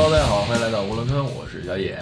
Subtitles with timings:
[0.00, 1.98] Hello，大家好，欢迎来到无伦坑，我是小野，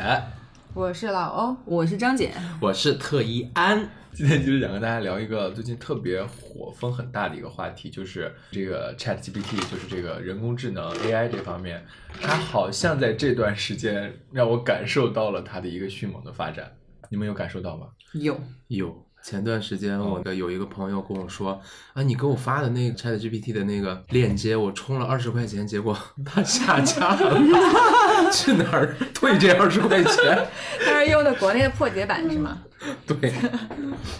[0.75, 2.31] 我是老欧，我是张姐，
[2.61, 3.89] 我是特一安。
[4.13, 11.83] 今天就是想跟大家聊一个最近特别火、风很大的一个话题，就是这个 Chat GPT，就是这个人工智能 AI 这方面，
[12.21, 16.71] 它好像在这段时间让我感受到了它的一个迅猛的发展。
[17.09, 17.87] 你们有感受到吗？
[18.13, 21.61] 有有前段时间我的有一个朋友跟我说
[21.95, 27.37] 啊，你给我发的那个 Chat GPT 的那个链接，我充了二十块钱，结果 它下架了，
[28.31, 30.47] 去哪儿退这二十块钱？
[30.87, 32.63] 他是用的国内的破解版是吗？
[33.05, 33.33] 对，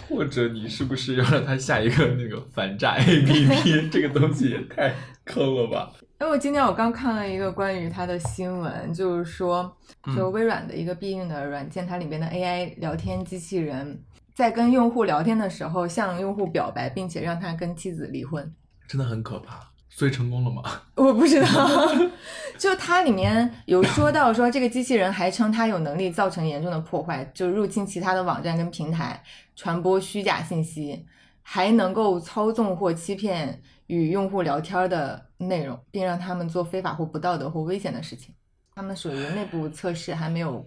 [0.09, 3.89] 或者你是不是要让他下一个那个反诈 APP？
[3.89, 4.93] 这个东西也太
[5.23, 5.89] 坑了吧！
[6.19, 9.73] 因为我今天我刚看了一个关于它的新闻，就是说，
[10.13, 13.97] 就微软的一个必应的软件，它里面的 AI 聊天机器人，
[14.37, 18.53] 在跟用户聊天的时候，向用户表白，并且让他跟妻子离婚。
[18.87, 20.61] 真的很可怕，所以成功了吗？
[20.93, 21.89] 我不知道，
[22.55, 29.23] 就它里面有说到说，这个机器人还称它有能力造成严重的破坏，就入侵其他的网站跟平台，
[29.55, 31.03] 传播虚假信息，
[31.41, 38.35] 还能够操纵或欺骗与用户聊天的内容，并让他们做非法或不道德或危险的事情。
[38.77, 40.63] 他们属于内部测试，还没有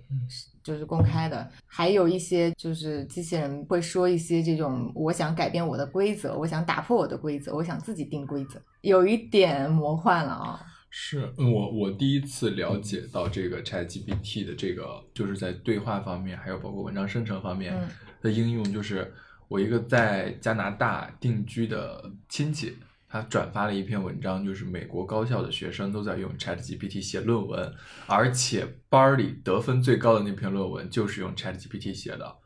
[0.64, 1.48] 就是公开的。
[1.64, 10.61] 还有一些就是机器人会说一些这种，我想改变我的规则，我想打破我的规则，我想自己定规则，有一点魔幻了啊。
[10.91, 17.88] 是嗯我我第一次了解到这个 Chat GPT 的这个，就是在对话方面，还有包括文章生成方面嗯
[18.20, 19.14] 的应用，就是
[19.47, 22.77] 我一个在加拿大定居的亲戚，
[23.11, 27.72] 他转发了一篇文章，就是美国高校的学生都在用 Chat GPT 写论文，
[28.06, 32.36] 而且班儿里得分最高的那篇论文就是用 Chat GPT 写的。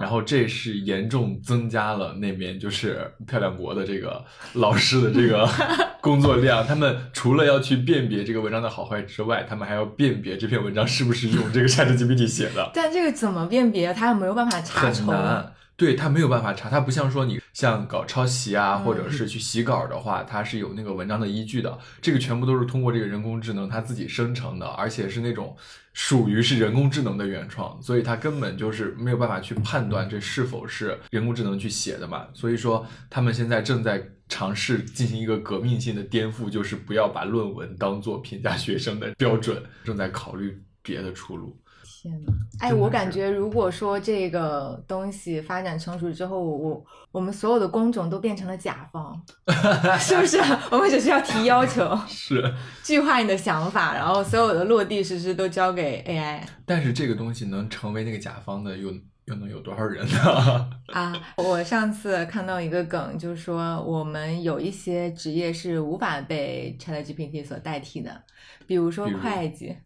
[0.00, 5.48] 然后这是严重增加了那边就是漂亮国的这个老师的这个
[6.00, 6.64] 工作量。
[6.64, 13.92] 他们除了要去辨别这个文章的好坏之外，他们还要辨别这篇文章是不是用这个 ChatGPT 写的，但这个怎么辨别？
[13.92, 15.06] 他有没有办法查很重？
[15.06, 15.52] 难。
[15.80, 21.78] 对他没有办法查，他不像说你像搞抄袭啊，嗯或者是去洗稿的话，它是有那个文章的依据的。
[22.02, 25.56] 这个全部都是通过这个人工智能它自己生成的，而且是那种
[25.94, 32.26] 属于是人工智能的原创，所以它根本就是没有办法去判断这是否是人工智能去写的嘛。
[32.34, 41.58] 所以说，他们现在正在尝试进行一个革命性的颠覆，就是不要把论文当做评价学生的标准，正在考虑别的出路。
[42.02, 49.20] 天呐，哎，我感觉如果说这个东西发展成熟之后，我我们所有的工种都变成了甲方，
[50.00, 50.38] 是不是？
[50.70, 52.42] 我们只需要提要求， 是，
[52.82, 58.90] 具化你的想法，然后所有的落地实施都交给 AI 但是这个东西能成为那个甲方的又
[59.26, 60.70] 又能有多少人呢？
[60.94, 61.12] 啊。
[61.36, 68.22] 我上次看到一个梗，就是说我们有一些职业是无法被 ChatGPT 所代替的，
[68.66, 69.76] 比如说会计。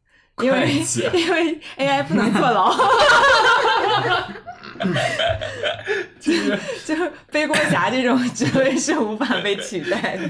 [0.42, 0.72] 因为
[1.14, 2.74] 因为 AI 不能坐牢，
[6.18, 10.28] 其实 就是背锅侠这种职位是无法被取代的。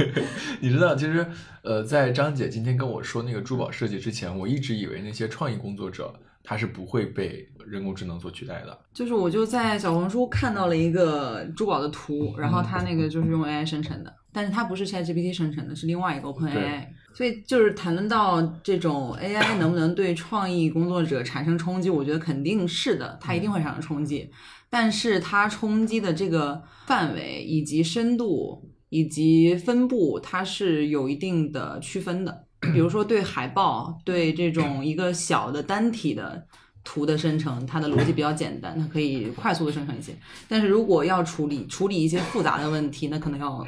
[0.60, 1.26] 你知道，其实
[1.62, 8.78] 呃，在张姐今天跟我说那个珠宝设计之前，我一直以为那些创意工作者他是不会被人工智能所取代的。
[8.94, 16.86] 就是我就在小红书看到了一个珠宝的图，然后它那个就是用 AI 生成的，但是它不是 ChatGPT 生成的，是另外一个 OpenAI。
[17.14, 24.30] 所以就是谈论到这种 AI 能不能对创意工作者产生冲击，我觉得肯定是的，它一定会产生冲击。
[24.70, 32.46] 但是它冲击的这个范围以及深度以及分布，它是有一定的区分的。
[32.72, 36.46] 比如说对海报，对这种一个小的单体的
[36.84, 40.16] 图的生成，它的逻辑比较简单，它可以快速的生成一些。
[40.48, 43.64] 但是如果要处理处理一些复杂的问题，那可能要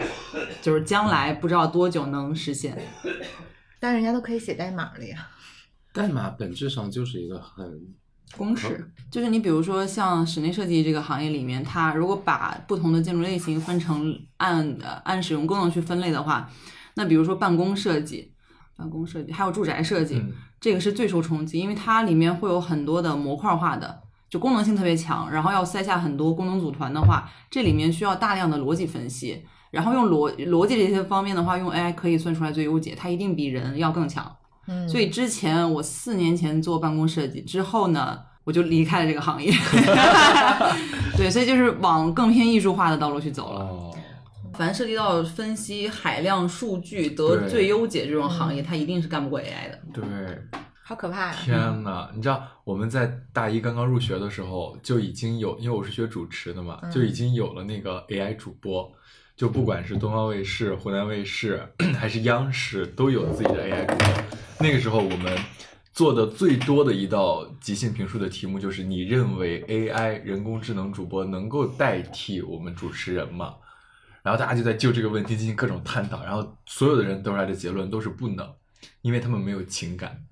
[0.61, 2.77] 就是将来不知道多久能实现。
[3.79, 5.29] 但人家都可以写代码了呀。
[5.93, 7.65] 代码本质上就是一个很
[8.37, 16.51] 公式就是你比如说像室内设计这个行业里面，它如果把不同的建筑类型分成按呃按使用功能去分类的话，
[16.97, 18.34] 那比如说办公设计、
[18.77, 24.01] 办公设计还有住宅设计，嗯这个是最受冲击，因为它里面会有很多的模块化的，
[24.31, 34.35] 就功能性特别强，然后要塞下很多功能组团的话，这里面需要大量的逻辑分析，然后用逻逻辑这些方面的话，用 AI 可以算出来最优解，它一定比人要更强。
[34.67, 39.53] 嗯，所以之前我四年前做办公设计之后呢，我就离开了这个行业。
[41.19, 43.94] 对，所以就是往更偏艺术化的道路去走了。
[44.55, 49.79] 哦，凡涉及到分析海量数据得最优解这种行业，它一定是干不过 AI 的。
[49.93, 50.03] 对，
[50.83, 51.37] 好可怕呀！
[51.43, 58.91] 天呐，你知道我们在大一刚刚入学的时候就已经有，因为我是学主持的嘛，嗯就已经有了那个 AI 主播，
[59.37, 61.61] 就不管是东方卫视、湖南卫视
[61.99, 64.07] 还是央视，都有自己的 AI 主播。
[64.61, 65.37] 那个时候我们
[65.93, 73.55] 做的最多的一道即兴评述的题目就是：你认为 AI 人工智能主播能够代替我们主持人吗？
[74.25, 78.53] 然后大家就在就这个问题进行各种探讨，然后所有的人得出来的结论都是不能，
[79.03, 80.25] 因为他们没有情感。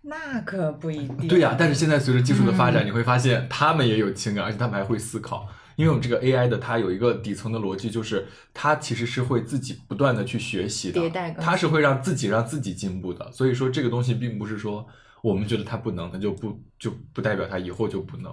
[0.00, 1.28] 那可不一定。
[1.28, 5.46] 对呀、但是现在随着技术的发展，嗯你会发现他们也有情感，而且他们还会思考。
[5.74, 13.30] 因为我们这个 AI 的，它有一个底层的逻辑，就是它其实是会自己不断的去学习的，迭代它是会让自己让自己进步的。
[13.30, 14.86] 所以说这个东西并不是说
[15.22, 18.32] 我们觉得它不能，它就不就不代表它以后就不能。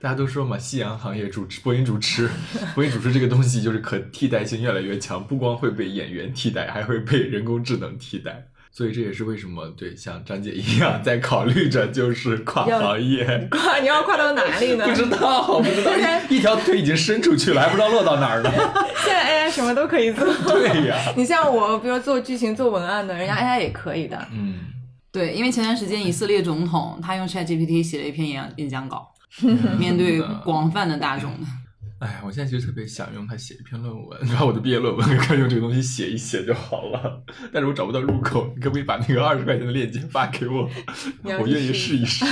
[0.00, 2.28] 大家都说嘛，夕阳行业主持、播音主持、
[2.74, 8.46] 播音主持这个东西就是可替代性越来越强，不光会被演员替代，还会被人工智能替代。
[8.74, 13.22] 所以这也是为什么对像张姐一样在考虑着就是跨行业。
[13.52, 14.86] 跨你要跨到哪里呢？
[14.88, 15.92] 不知道，不知道，
[16.30, 18.50] 一一条腿已经伸出去了，还不知道落到哪儿呢。
[19.04, 20.24] 现在 AI 什么都可以做。
[20.24, 24.26] 对呀， 你像我，比如做剧情、做文案的，人家 AI 也可以的。
[24.32, 24.54] 嗯，
[25.12, 29.11] 对，因为前段时间以色列总统他用 ChatGPT 写了一篇演演讲稿，
[29.78, 31.46] 面对广泛的大众的。
[31.98, 37.22] 哎，我现在其实特别想用它写一篇论文， 然后我的毕业论文可以用这个东西写一写就好了。
[37.52, 40.68] 但是我找不到入口，你可不可以把那个二十块钱的链接发给我？
[41.22, 42.24] 我愿意试一试。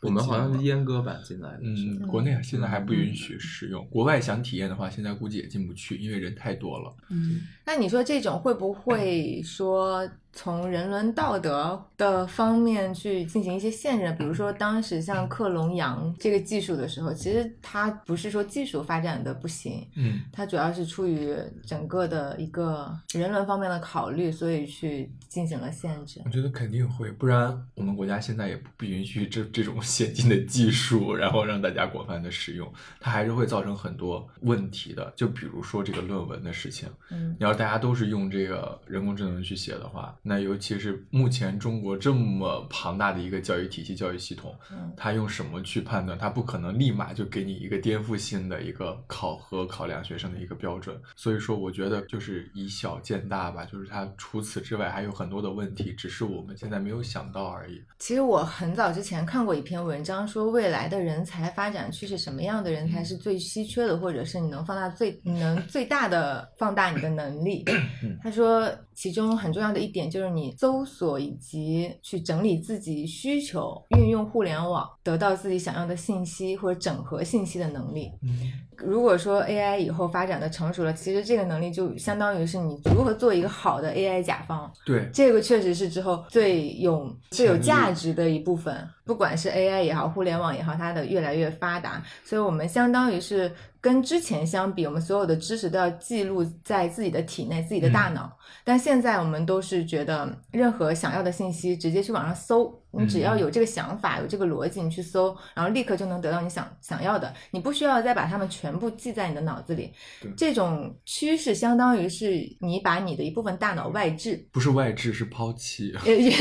[0.00, 6.90] 我们好像是阉割版进来的，嗯，国内现在还不允许使用，国外想体验的话，现在估计也进不去，因为人太多了。
[7.10, 14.12] 嗯，那你说这种会不会说从人伦道德的方面去进行一些限制？
[14.18, 21.36] 比如说当时像克隆羊这个技术的时候，其实它不是说技术发展的不行，嗯，它主要是出于
[21.66, 26.30] 整个的一个人伦方面的考虑，所以去进行了限制我。
[26.30, 35.12] 觉得肯定会，不然我们国家现在也不不允许这这种先进的技术，然后让大家广泛的使用，它还是会造成很多问题的。
[35.16, 46.18] 就比如说这个论文的事情，嗯你要是大家都是用这个人工智能去写的话，那尤其是目前中国这么庞大的一个教育体系、教育系统，嗯它用什么去判断？
[46.18, 51.00] 它不可能立马就给你一个颠覆性的一个考核考量学生的一个标准。
[51.16, 57.82] 所以说，我觉得就是以小见大吧，就是它除此之外还有很多的问题，只是我们现在没有想到而已。
[57.98, 67.64] 其实我很早之前看过一篇文章，说未来的人才发展趋势，什么样的人才是最稀缺的，或者是你能放大最你能最大的放大你的能力。
[68.22, 78.10] 他说，其中很重要的一点就是你搜索以及去整理自己需求，运用互联网得到自己想要的信息或者整合信息的能力。
[78.22, 84.70] 嗯，如果说 AI 以后发展的成熟了，其实这个能力就相当于是你如何做一个好的 AI 甲方。
[84.84, 98.30] 对，这个确实是之后最有最有价值的一部分，不管是 AI 也好，互联网也好，它的越来越发达，所以我们相当于是跟之前相比，我们所有的知识都要记录在自己的体内、自己的大脑。
[98.64, 109.92] 但现在我们都是觉得，任何想要的信息直接去网上搜，你只要有这个想法、有这个逻辑，你去搜，然后立刻就能得到你想想要的，你不需要再把它们全部记在你的脑子里。
[110.36, 114.48] 这种趋势相当于是你把你的一部分大脑外置。
[114.52, 115.94] 不是外置，是抛弃。
[116.04, 116.36] 也也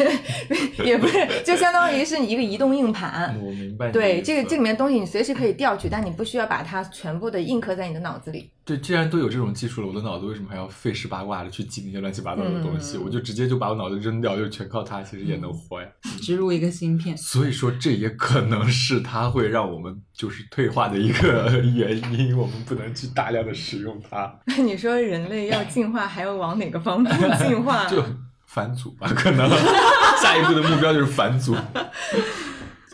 [0.86, 3.38] 也不是，就相当于是你一个移动硬盘。
[3.44, 8.52] 我明白对，这个这里面东西你随时可以调取，但你不需要把它全部的印刻在你的脑子里。
[8.69, 12.97] 对，既然都有这种技术了，我的脑子为什么还要费事八卦的去记那些乱七八糟的东西？
[12.97, 15.88] 嗯我就直接就把我脑子扔掉，就全靠它，其实也能活呀。
[16.21, 17.18] 植入一个芯片。
[17.18, 27.88] 所以说，这也可能是它会让我们就是退化的一个 原因，我们不能去大量的使用它，那 你说人类要进化，还要往哪个方面 进化？
[27.88, 28.04] 就
[28.45, 29.49] 返祖吧，可能
[30.21, 31.56] 下一步的目标就是返祖。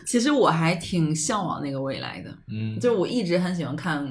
[0.06, 4.06] 其实我还挺向往那个未来的，嗯，就我一直很喜欢看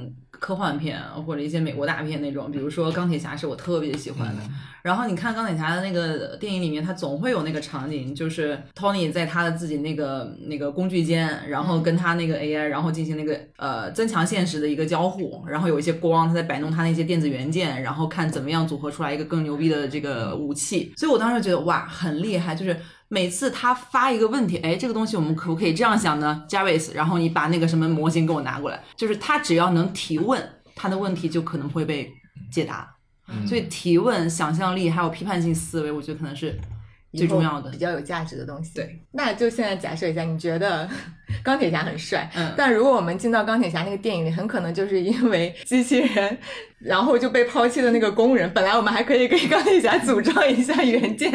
[0.46, 4.44] 科幻片或者一些美国大片那种，比如说钢铁侠是我特别喜欢的。
[4.84, 20.94] 然后你看钢铁侠的那个电影里面，他总会有那个场景，就是 Tony 在他的自己那个那个工具间，然后跟他那个 AI，然后进行那个呃增强现实的一个交互，然后有一些光，他在摆弄他那些电子元件，然后看怎么样组合出来一个更牛逼的这个武器。
[20.96, 22.78] 所以我当时觉得哇，很厉害，就是。
[23.08, 30.42] 每次他发一个问题，哎，这个东西我们可不可以这样想呢？Jarvis，然后你把那个什么模型给我拿过来，就是他只要能提问，
[30.76, 32.12] 他的问题就可能会被
[32.52, 32.92] 解答。
[33.28, 36.56] 嗯所以提问、想象力还有批判性思维，我觉得可能是
[37.12, 37.78] 最重要的比。
[37.78, 38.72] 较有价值的东西。
[38.76, 40.88] 对，那就现在假设一下，你觉得
[41.44, 46.38] 钢铁侠很帅，嗯但如果我们进到钢铁侠那个电影里，很可能就是因为机器人
[46.86, 48.52] 然后就被抛弃的那个工人。
[48.54, 51.32] 本来我们还可以给钢铁侠组装一下原件，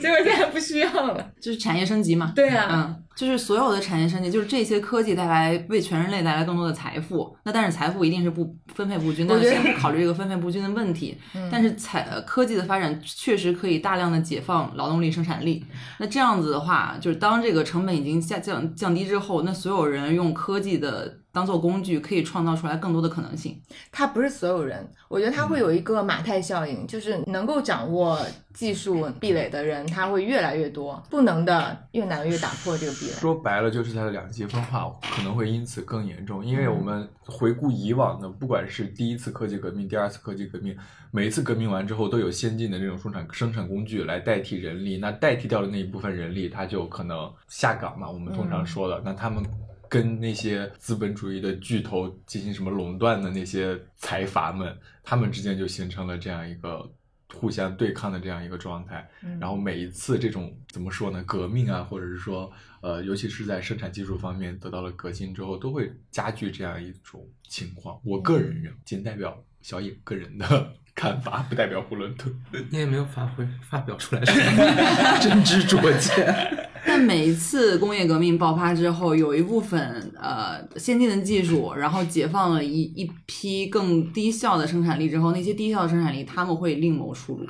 [0.00, 1.30] 结果现在不需要了。
[1.40, 2.32] 就是产业升级嘛。
[2.36, 7.34] 对啊，嗯，就是所有的产业升级，就是这些科技带来为全人类带来更多的财富。
[7.44, 11.16] 那但是财富一定是不分配不均，但是我觉得先不考虑这个分配不均的问题。
[11.50, 15.64] 但是财呃科技的发展确实可以大量的解放劳动力生产力。
[15.98, 23.60] 那这样子的话，就是当这个成本已经下降降低之后，那所有人用科技的当做工具，可以创造出来更多的可能性。
[23.92, 28.18] 它不是所有人，我觉得它会有一个马太效应，就是能够掌握
[28.52, 33.12] 技术壁垒的人，他会越来越多，不能的越难越打破这个壁垒。
[33.12, 40.76] 说白了就是它的两极分化可能会因此更严重，因为我们回顾以往的，不管是第一次科技革命、第二次科技革命，
[41.12, 49.44] 每一次革命完之后都有先进的这种生产生产工具来代替人力，那代替掉的那一部分人力，他就可能下岗嘛，我们通常说的，那他们。
[49.90, 56.88] 跟那些资本主义的巨头进行什么垄断的那些财阀们，他们之间就形成了这样一个
[57.34, 59.04] 互相对抗的这样一个状态。
[59.40, 62.48] 然后每一次这种怎么说呢，革命啊，或者是说
[62.80, 68.00] 呃，尤其是在生产技术方面得到了革新之后，都会加剧这样一种情况。
[68.04, 72.30] 我个人认，仅代表小野个人的 看法，不代表胡伦特。
[72.70, 76.69] 你也没有发挥发表出来什么 真知灼见。
[76.86, 87.46] 但每一次工业革命爆发之后，有一部分呃先进的技术，然后解放了一一批更低效的生产力之后，那些低效的生产力他们会另谋出路。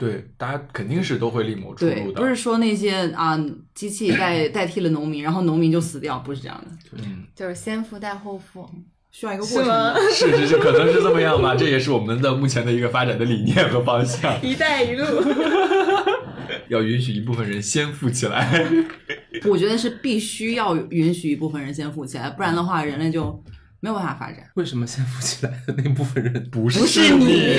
[0.00, 2.20] 对，大家肯定是都会另谋出，路的。
[2.20, 3.38] 不是说那些啊
[3.72, 8.68] 机器代代替了农民，然后农民就死掉，不是这样的，嗯，就是先富带后富，
[9.12, 10.00] 需要一个过程是吗的。？
[10.12, 11.54] 是是是，可能是这么样吧。
[11.54, 15.04] 这也是我们的目前的一个发展的理念和方向一带一路，
[16.68, 18.64] 要允许一部分人先富起来。
[19.44, 23.42] 我觉得是必须要允许一部分人先富起来，不然的话，人类就
[23.80, 24.48] 没有办法发展。
[24.54, 27.58] 为什么先富起来的那部分人 不是不是你，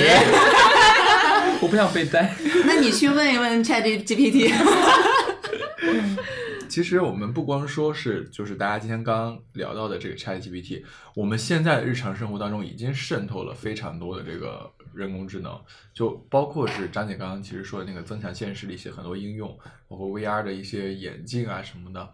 [1.62, 2.34] 我不想被带。
[2.64, 4.52] 那你去问一问 Chat GPT。
[6.68, 10.82] 其实我们不光说是，就是大家今天刚刚聊到的这个 ChatGPT，
[11.14, 15.58] 我们现在的日常生活当中已经渗透了非常多的这个人工智能，
[15.94, 19.56] 就包括是张姐刚刚其实说的那个增强现实的一些很多应用，
[19.88, 22.10] 包括 VR 的一些眼镜啊什么的。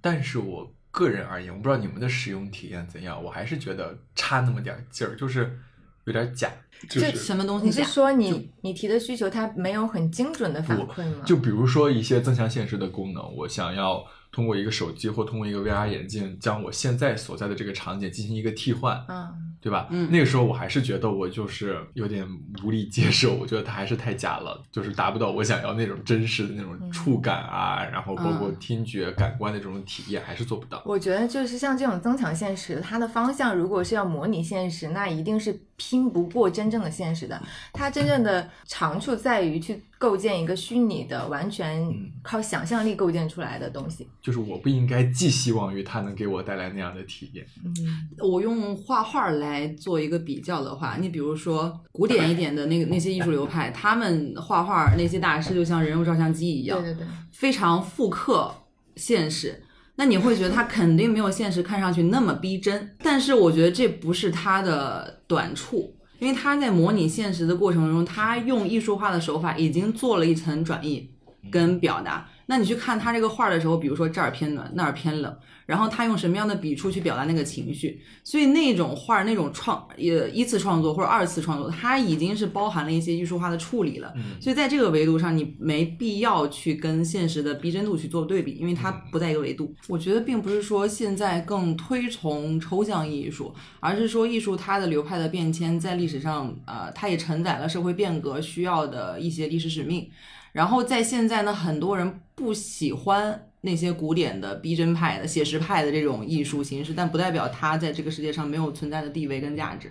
[0.00, 5.58] 但是我个人而言，我不知道你们的使用体验怎样，我还是觉得差那么点儿劲儿，就是
[6.04, 6.50] 有点假。
[6.90, 7.84] 就是什么东西你是？
[7.84, 11.22] 说你你提的需求它没有很精准的反不馈吗？
[11.24, 19.86] 就比如说一些增强现实的功能，我想要通过一个手机或通过一个 VR 眼镜，将我现在所在的这个场景进行一个替换，嗯，对吧？
[19.90, 22.26] 嗯那个时候我还是觉得我就是有点
[22.64, 30.82] 无力接受，我觉得它还是太假了，就是达不到我想要那种真实的那种触感啊，然后包括嗯听觉、感官的这种体验，还是做不到。
[30.84, 37.40] 我觉得就是像这种增强现实，它的方向如果是要模拟现实，那一定是拼不过真正的现实的。
[37.72, 41.80] 它真正的长处在于去构建一个虚拟的、完全
[42.24, 44.08] 靠想象力构建出来的东西。
[44.20, 47.46] 就是我不应该寄希望于它能给我带来那样的体验。
[47.64, 47.72] 嗯，
[48.18, 58.52] 我用画画来做一个比较的话，你比如说古典一点的那个那些艺术流派，他们画画那些大师就像人肉照相机一样，对对对，非常复刻
[58.96, 59.62] 现实。
[59.94, 71.10] 那你会觉得它肯定没有现实看上去那么逼真，但是我觉得这不是它的短处，因为他在模拟现实的过程中，他用艺术化的手法已经做了一层转译
[71.50, 72.28] 跟表达。
[72.52, 84.12] 那你去看他这个画的时候，比如说这儿偏暖，那儿偏冷，然后他用什么样的笔触去表达那个情绪，所以那种画那种创呃一次创作或者二次创作，它已经是包含了一些艺术化的处理了。
[84.16, 89.74] 嗯所以在这个维度上，你没必要去跟现实的逼真度去做对比，因为它不在一个维度。
[89.88, 100.06] 我觉得并不是说现在更推崇抽象艺术，而是说艺术它的流派的变迁，在历史上呃，它也承载了社会变革需要的一些历史使命。
[100.52, 109.90] 然后在现在呢，很多人不喜欢那些古典的逼真派的写实派的这种艺术形式，但不代表它在这个世界上没有存在的地位跟价值。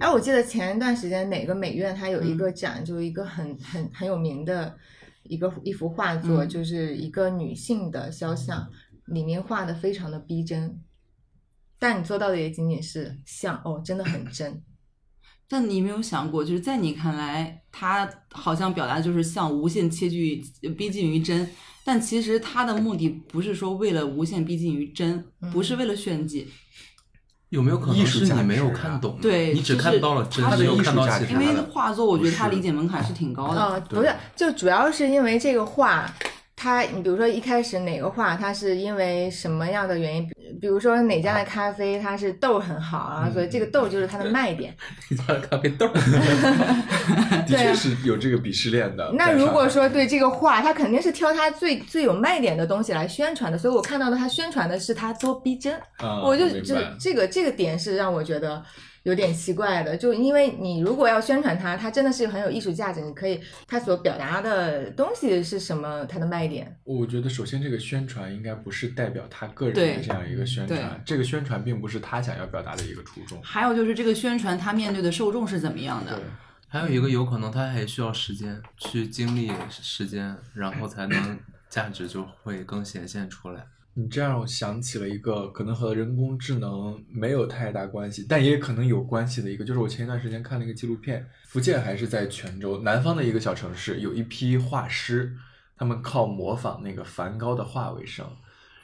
[0.00, 4.74] 哎，我记得前一段时间哪个美院它有一嗯个展，就一个很很很有名的
[5.24, 8.68] 一个一幅画作，嗯就是一个女性的肖像，
[9.06, 10.80] 里面画的非常的逼真，
[11.78, 14.62] 但你做到的也仅仅是像哦，真的很真。
[15.54, 20.44] 但你有没有想过，就是在你看来，他好像表达就是向无限切距
[20.76, 21.48] 逼近于真，
[21.84, 26.48] 但其实他的目的不是说为了无限逼近于真，不是为了炫技，
[27.50, 29.16] 有没有可能艺术价是你没有看懂？
[29.22, 31.46] 对你只看到了真，它的没有艺术看到其价值因为。
[31.70, 33.64] 画作我觉得他理解门槛是挺高的。
[33.64, 36.12] 呃，不是，就主要是因为这个画，
[36.64, 40.26] 它你比如说一开始哪个画，他是因为什么样的原因
[40.58, 44.74] 比如说哪家的咖啡它是豆很好啊，所以这个豆就是它的卖点。
[45.10, 45.92] 你家的咖啡豆儿，
[47.46, 49.12] 的确是有这个鄙视链的。
[49.12, 58.62] 那如果说对这个画，他肯定是挑他最最有卖点的东西来宣传的，所以我看到的他宣传的是他多逼真，啊我就这这个这个点是让我觉得
[59.04, 66.76] 有点奇怪的，就因为你如果要宣传它，它真的是很有艺术价值，你可以它所表达的东西是什么，它的卖点。
[66.84, 73.38] 我觉得首先这个宣传应该不是代表他个人的这样一个宣传，这个宣传并不是他想要表达的一个初衷。
[73.42, 76.24] 还有就是这个宣传，他面对的受众是怎么样的对？，
[76.66, 83.66] 还有一个有可能他还需要时间去经历时间，然后才能价值就会更显现出来。
[83.96, 95.32] 你这让我想起了一个可能和人工智能没有太大关系，但也可能有关系的一个，就是我前一段时间看了一个纪录片，福建还是在泉州南方的一个小城市，有一批画师，
[95.76, 98.26] 他们靠模仿那个梵高的画为生。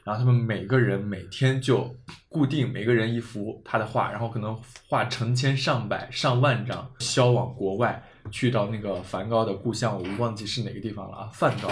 [0.03, 1.95] 然后他们每个人每天就
[2.29, 11.69] 固定每个人一幅他的画，然后可能画成千上百上万张，销往国外，去到那个梵高的故乡，我忘记是哪个地方了啊，梵高，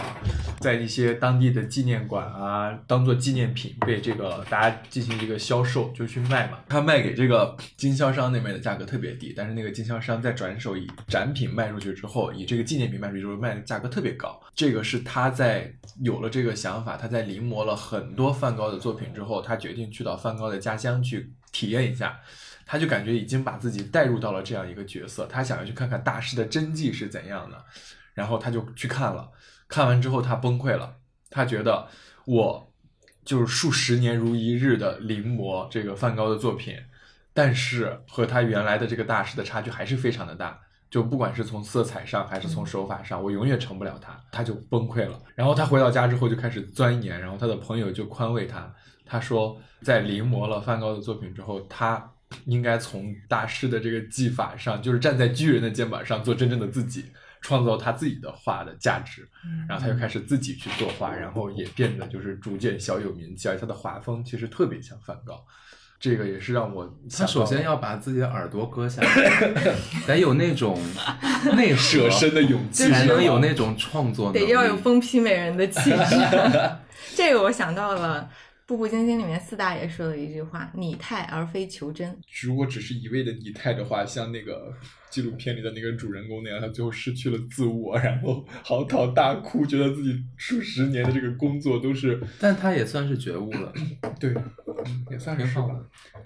[0.60, 6.58] 在一些当地的纪念馆啊，当做纪念品被这个大家进行一个销售，就去卖嘛。
[6.68, 14.40] 他卖给这个经销商那边的价格特别低，但是那个经销商在转手以展品卖出去之后，以这个纪念品卖出去之后卖的价格特别高。
[14.54, 22.18] 这个是他在有了这个想法，他在临摹了很多梵高的作品之后，他决定去到梵高的家乡去体验一下。
[22.70, 27.64] 他就感觉已经把自己带入到了这样一个角色，他想要去看看大师的真迹是怎样的，
[28.12, 29.30] 然后他就去看了，
[29.66, 30.96] 看完之后他崩溃了，
[31.30, 31.88] 他觉得
[32.26, 32.70] 我
[33.25, 36.76] 就是数十年如一日的临摹这个梵高的作品，
[37.32, 40.60] 但是和他原来的这个大师的差距还是非常的大。
[40.90, 45.20] 就不管是从色彩上还是从手法上，我永远成不了他，他就崩溃了。
[45.34, 52.10] 然后他回到家之后就开始钻研，然后他的朋友就宽慰他，他说在临摹了梵高的作品之后，他
[52.44, 57.06] 应该从大师的这个技法上，就是站在巨人的肩膀上做真正的自己，
[57.40, 59.28] 创造他自己的画的价值。
[59.68, 65.44] 然后他就开始自己去作画，然后也变得就是逐渐小有名气，而且他的画风其实特别像梵高。
[66.00, 69.52] 这个也是让我他首先要把自己的耳朵割下来，
[70.06, 70.81] 得有那种
[71.57, 74.46] 内舍身的勇气，才能有那种创作能力。
[74.46, 75.96] 得要有疯批美人的气质。
[77.16, 78.31] 这个我想到了
[78.68, 82.14] 《步步惊心》里面四大爷说的一句话：“拟态而非求真。
[82.42, 84.70] 如果只是一味的拟态的话，像那个
[85.09, 93.72] 纪录片里的那个主人公那样，他最后失去了自我，然后嚎啕大哭，觉得自己数十年的这个工作都是但他也算是觉悟了，
[94.20, 95.59] 对，嗯也算是。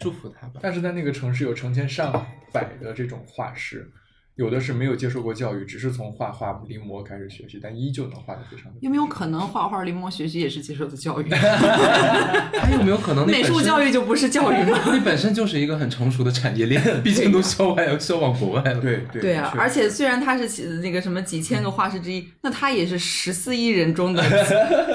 [0.00, 0.58] 祝福他吧。
[0.60, 3.88] 但是在那个城市有成千上百的这种画师，
[4.36, 8.78] 有的是没有接受过教育，只是从画画临摹开始学习，但依旧能画的非常的。
[8.80, 11.28] 有没有可能画画临摹学习也是接受的教育？
[11.34, 14.78] 还有没有可能美术教育就不是教育吗？
[14.92, 18.80] 你本身就是一个很成熟的产业链，毕竟都销外销往国外了。
[18.80, 24.22] 对对对啊，而且虽然他是几那个什么几千个画师之一，那他也是十四亿人中的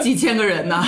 [0.01, 0.83] 几 千个人呐。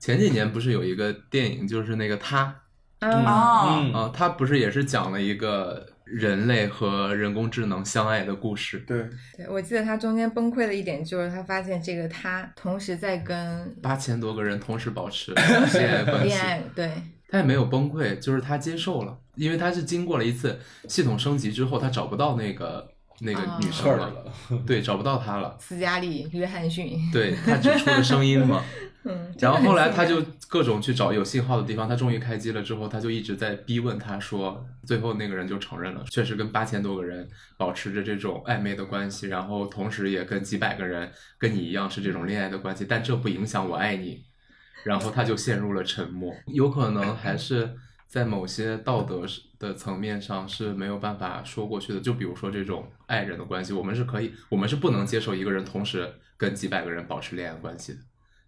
[0.00, 2.54] 前几年不是有一个电影，就是那个他
[3.00, 8.78] 嗯哦嗯啊，他不是也是讲了一个人类和人工智能相爱的故事？
[8.86, 9.04] 对，
[9.36, 15.32] 对，我记得他中间崩溃的一点就是他发现这个他同时在跟八千多个人同时保持
[15.74, 16.90] 恋爱关系恋，爱，对，
[17.28, 22.88] 他也没有崩溃，就是他接受了，因为他是经过了一次系统升级之后，他找不到那个
[23.20, 24.24] 那个啊女生了，
[24.64, 28.62] 对，找不到她了，斯嘉丽·约翰逊，对他只出了声音嘛。
[29.08, 44.24] 嗯，然后后来他就就各种去找有信号的地方，他终于开机了之后，他就一直在逼问他说，最后那个人就承认了，确实跟八千多个人保持着这种暧昧的关系，然后同时也跟几百个人跟你一样是这种恋爱的关系，但这不影响我爱你。
[44.84, 47.74] 然后他就陷入了沉默，有可能还是
[48.06, 49.26] 在某些道德
[49.58, 52.00] 的层面上是没有办法说过去的。
[52.00, 57.98] 就比如说这种爱人的关系，我们是可以，我们是不能接受一个人同时跟几百个人保持恋爱关系的。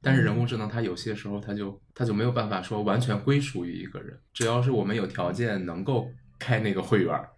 [0.00, 7.28] 但是人工智能它有些时候它就它就没有办法说完全归属于一个人，只要是我们有条件能够开那个会员儿，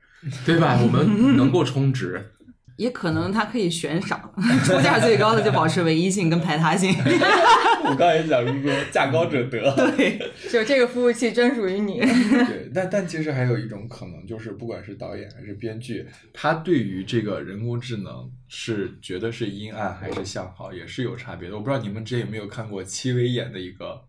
[0.45, 0.79] 对吧？
[0.83, 2.33] 我们能够充值，
[2.81, 4.33] 也可能他可以悬赏，
[4.65, 6.91] 出价最高的就保持唯一性跟排他性。
[7.85, 9.71] 我刚才想是说价高者得。
[9.77, 10.19] 对，
[10.51, 12.01] 就这个服务器专属于你。
[12.01, 21.57] 对，但但其实还有一种可能，就是不管是导演还是编剧，他对于这个人工智能是觉得是阴暗还是向好，也是有差别的。
[21.57, 24.03] 我不知道你们之前有没有看过戚薇演的一个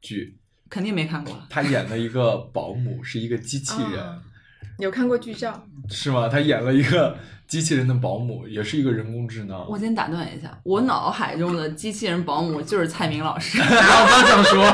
[0.00, 0.38] 剧，
[0.70, 1.38] 肯定没看过。
[1.50, 4.22] 她演的一个保姆是一个机器人，啊
[4.78, 6.28] 有看过剧照，是吗？
[6.28, 9.66] 他演了一个机器人的保姆，也是一个人工智能。
[9.68, 13.58] 我先打断一下，我脑海中的机器人保姆就是蔡明老师。
[13.62, 14.64] 我刚想说，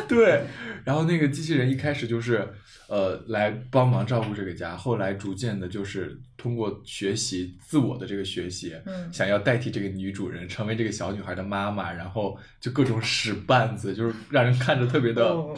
[0.08, 0.44] 对，
[0.84, 2.48] 然后那个机器人一开始就是
[2.88, 15.56] 呃来帮忙照顾这个家，后来逐渐的就是通过学习自我的这个学习，嗯想要代替这个女主人成为这个小女孩的妈妈，然后就各种使绊子，就是让人看着特别的哦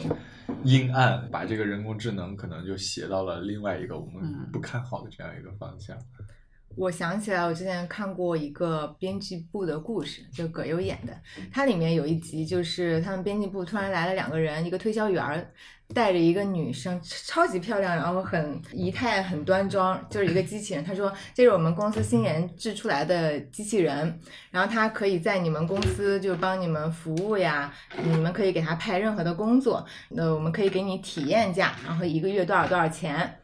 [0.63, 5.97] 阴暗，把这个人工智能可能就写到了另外一个我们嗯不看好的这样一个方向。
[6.75, 11.13] 我想起来，我之前看过一个编辑部的故事，就葛优演的。
[11.51, 15.45] 它里面有一集，就是他们编辑部突然来了两个人，一个推销员儿
[15.93, 20.83] 带着一个女生，超级漂亮，然后很仪态很端庄，就是一个机器人。
[20.83, 27.71] 他说这是我们公司新研制出来的机器人，然后它可以在你们公司就帮你们服务呀，
[28.03, 33.39] 你们可以给它派任何的工作，那我们可以给你体验价，然后一个月多少多少钱。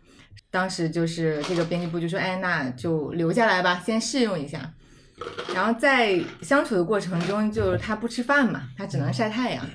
[0.52, 4.74] 当时就是这个编辑部就说，哎，那就留下来吧，先试用一下。
[5.54, 9.66] 然后在相处的过程中，就是他不吃饭嘛，他只能晒太阳。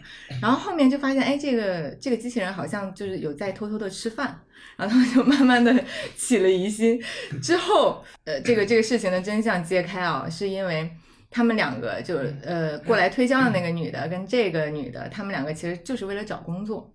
[0.40, 4.40] 然后后面就发现，哎，这个这个机器人好像就是有在偷偷的吃饭，
[4.76, 5.84] 然后他们就慢慢的
[6.16, 6.98] 起了疑心。
[7.42, 10.90] 之后，呃，这个这个事情的真相揭开啊，是因为
[11.30, 16.90] 他们两个就呃过来推销的那个女的跟这个女的，他们两个其实就是为了找工作。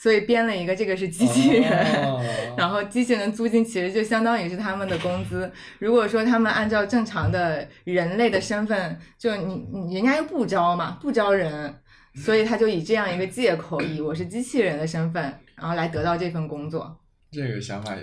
[0.00, 1.70] 所以编了一个这个是机器人，
[2.06, 2.24] 哦
[2.56, 5.52] 然后机器人租金其实就相当于是他们的工资。
[5.78, 11.74] 如果说他们按照正常的人类的身份，就你你人家又不招嘛，不招人，
[12.14, 15.22] 所以他就以这样一个借口，以我是机器人的身份，
[15.54, 16.98] 然后来得到这份工作。
[17.30, 18.02] 这个想法也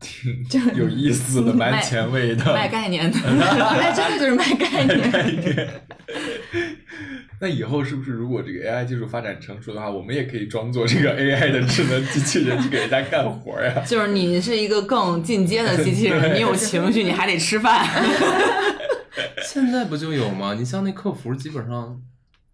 [0.48, 2.44] 挺有意思的， 蛮前卫的。
[2.54, 3.18] 卖概念的。
[3.20, 5.10] 哎，真的就是卖概念。
[5.10, 5.68] 概念。
[7.40, 13.82] 那以后是不是如果这个 AI 技术发展成熟的话，我们也可以装作这个 AI 的智能机器人去给人家干活呀？
[13.86, 17.86] 就是你是一个更进阶的机器人，你有情绪，你还得吃饭。
[19.44, 20.54] 现在不就有吗？
[20.54, 22.00] 你像那客服，基本上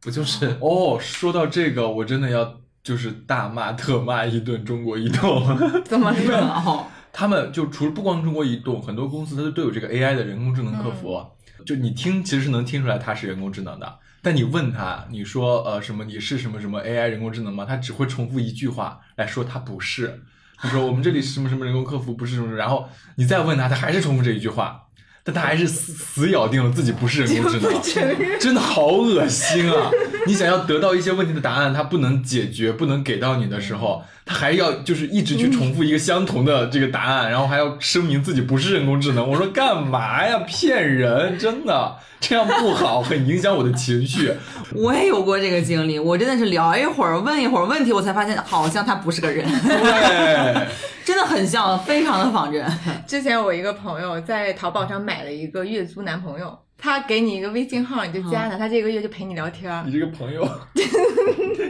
[0.02, 5.82] 不就是哦，说到这个，我真的要就是大骂特骂一顿中国移动。
[5.84, 6.86] 怎么了？
[7.14, 11.24] 哦，他们就除了不光中国移动，很多公司它都有这个 AI 的人工智能客服，
[11.64, 17.64] 就你听其实是能听出来它是人工智能的，但你问他，你说呃什么你是什么什么 AI 人工智能吗？
[17.64, 20.22] 他只会重复一句话来说他不是。
[20.56, 24.80] 他说我们这里是什么什么人工客服不是什么什么，然后你再问他，他还是重复这一句话。
[25.26, 29.90] 但他还是死死咬定了自己不是人工智能，真的好恶心啊！
[30.26, 39.26] 你想要得到一些问题的答案，他不能解决，不能给到你的时候，他还要就是一直去重复一个相同的这个答案，然后还要声明自己不是人工智能。
[39.28, 40.38] 我说干嘛呀？
[40.46, 41.38] 骗人！
[41.38, 44.32] 真的这样不好，很影响我的情绪。
[44.72, 50.66] 我也有过这个经历，我真的是聊一会儿，问一会儿问题，我才发现好像他不是个人，对，
[51.04, 52.64] 真的很像，非常的仿真。
[53.06, 59.92] 之前我一个朋友在淘宝上买了一个月租男朋友，他给你一个微信号，你就加他，他这个月就陪你聊天你。
[59.92, 60.46] 这个朋友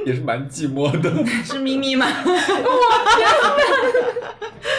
[0.05, 1.09] 也是蛮寂寞的。
[1.45, 2.09] 是咪咪吗？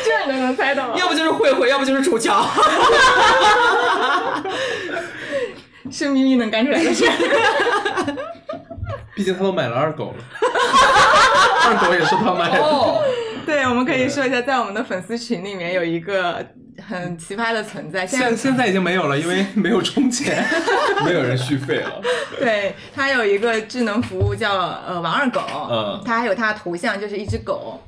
[0.03, 0.93] 这你都能猜到？
[0.97, 2.45] 要不就是慧慧，要不就是楚乔。
[5.89, 7.13] 是咪咪能干出来的事儿。
[9.15, 10.23] 毕竟他都买了二狗了，
[11.65, 12.59] 二狗也是他买的。
[12.61, 13.01] 哦，
[13.45, 16.45] 对， 我们可以说一下，在我们的粉丝群里面有一个
[16.87, 20.43] 很奇葩的存在，现在现现在已经没有了，因为没有充钱。
[21.05, 22.01] 没有人续费了。
[22.39, 24.53] 对它有一个智能服务叫
[24.87, 27.79] 呃王二狗，嗯它还有它的头像就是一只狗。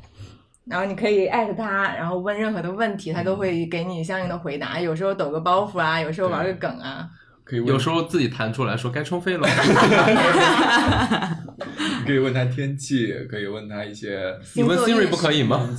[0.70, 4.78] 然后你可以艾特它，然后问任何的问题，它都会给你相应的回答。
[4.80, 7.08] 有时候抖个包袱啊，有时候玩个梗啊。
[7.48, 9.48] 可以问有时候自己弹出来说该充费了。
[12.02, 15.70] 你 可以问他天气，可以问他一些 你问 Siri 不可以吗。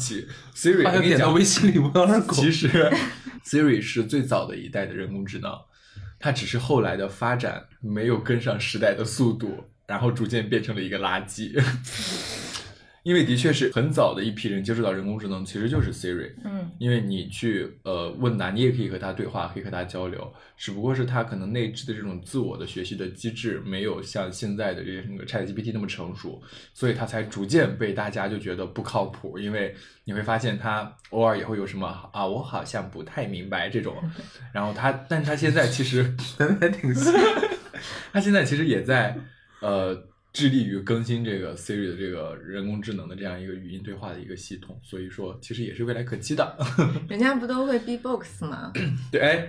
[0.54, 2.34] Siri，还有点到我跟你讲微信里问二狗。
[2.34, 2.68] 其实
[3.44, 5.52] Siri 是最早的一代的人工智能，
[6.18, 11.52] 它只是后来的发展没有跟上时代的速度，然后逐渐变成了一个垃圾。
[13.08, 16.30] 因为的确是很早的一批人接触到人工智能，其实就是 Siri。
[16.44, 26.38] 嗯，因为你去呃问答，你也可以和它对话，可以和它交流，只不过是它可能内置的这种自我的学习的机制没有像现在的这个那个 ChatGPT 那么成熟，
[26.74, 29.38] 所以它才逐渐被大家就觉得不靠谱。
[29.38, 33.96] 因为你会发现它偶尔也会有什么啊，我好像不太明白这种，
[34.52, 36.14] 然后它，但它现在其实
[36.60, 37.14] 还挺 像。
[38.12, 39.16] 它现在其实也在
[39.60, 39.96] 呃
[40.38, 46.56] 致力于更新这个 Siri 的这个人工智能的这样一个语音对话的一个系统，所以说其实也是未来可期的。
[47.10, 48.72] 人家不都会 B-box 吗？
[49.10, 49.48] 对，哎，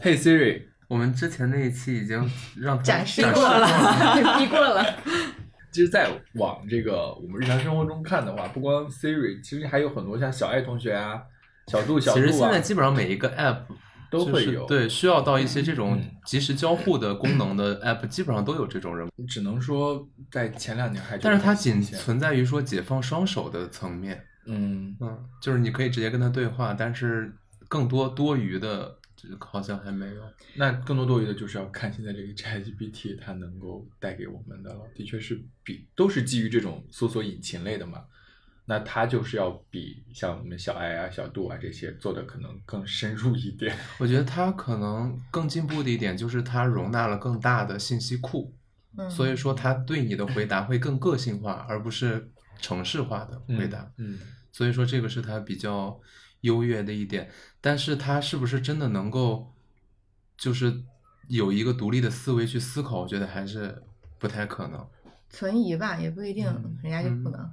[0.00, 2.26] 嘿 Siri，我们之前那一期已经
[2.58, 4.82] 让展示过了，逼过了。
[5.70, 11.20] 其实在往这个我们日常生活中看的话，不光 Siri，其实还有很多像小爱同学啊、
[11.66, 14.66] 小度、小度其实现在基本上每一个 app 就是都会有。
[14.66, 19.26] 对，需要到一些这种嗯即时交互的功能的 app，基本上都有这种人工。
[19.26, 27.32] 只能说在前两年还但是它仅存在于说解放双手的层面，嗯，嗯，就是你可以直接跟他对话，但是
[27.68, 30.22] 更多多余的这个好像还没有。
[30.56, 38.00] 那更多多余的就是要看现在这个 ChatGPT 它能够带给我们的了，的确是比都是基于这种搜索引擎类的嘛，
[38.70, 43.76] 那他就是要比像我们小爱啊、小度啊这些做的可能更深入一点。
[43.98, 48.54] 我觉得他可能更进步的一点就是他容纳了更大的信息库，
[48.96, 52.30] 嗯所以说他对你的回答会更个性化，而不是
[52.60, 53.90] 程式化的回答。
[53.96, 54.20] 嗯，
[54.52, 56.00] 所以说这个是他比较
[56.42, 57.28] 优越的一点，
[57.60, 59.52] 但是他是不是真的能够，
[60.36, 60.80] 就是
[61.26, 63.82] 有一个独立的思维去思考，我觉得还是
[64.20, 64.86] 不太可能。
[65.28, 67.50] 存疑吧，也不一定，嗯人家就不能。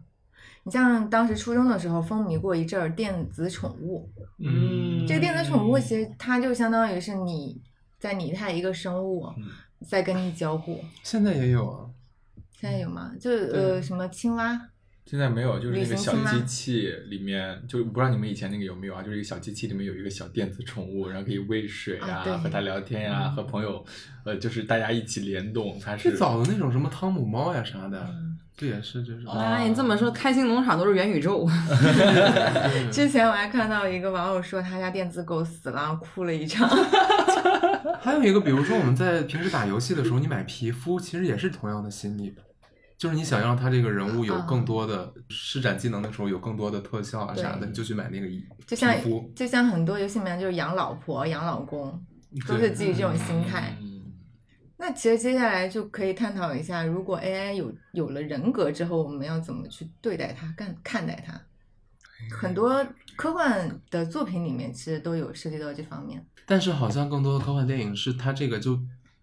[0.67, 7.62] 你像当时初中的时候风靡过一阵儿电子宠物，嗯这个电子宠物其实它就相当于是你
[7.97, 9.45] 在拟态一个生物，嗯
[9.88, 10.84] 在跟你交互。
[11.03, 11.88] 现在也有啊，
[12.60, 13.13] 现在有吗？
[13.17, 14.60] 就呃什么青蛙，
[15.06, 19.01] 现在没有，就是那个小机器里面，就不知道你们以前那个有没有啊？
[19.01, 23.86] 就是一个小机器里面有一个小电子宠物，然后可以喂水啊对和它聊天呀、和朋友，
[24.25, 28.26] 呃，就是大家一起联动，它是最早的那种什么汤姆猫呀啥的，嗯
[28.57, 29.27] 不也是这是？
[29.27, 31.47] 啊哎，你这么说，开心农场都是元宇宙。
[32.91, 36.67] 之前我还看到一个网友说他家电子狗死了，哭了一场。
[38.01, 42.33] 还有一个，比如说我们在平时打游戏的时候，你买皮肤，其实也是同样的心理，
[42.97, 48.95] 就是你想让他这个人物有更多的施展技能的时候，有更多的特效啊啥的，你就去买那个衣就像。
[49.35, 52.01] 就像很多游戏里面就是养老婆、养老公，
[52.47, 53.77] 都是基于这种心态。
[53.79, 53.87] 嗯
[54.77, 61.33] 那其实接下来就可以探讨一下，如果 AI 有有了人格之后，我们要怎么去对待它、看看待它？
[62.35, 62.85] 很多
[63.15, 66.23] 科幻的作品里面其实都有涉及到这方面。
[66.45, 68.79] 但是好像更多的科幻电影是它这个就